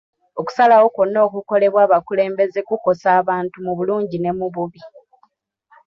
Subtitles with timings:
[0.39, 4.81] Okusalawo kwonna okukolebwa abakulembeze kukosa abantu mu bulungi ne mu bubi.